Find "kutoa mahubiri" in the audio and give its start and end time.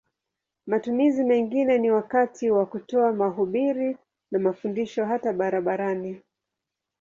2.65-3.97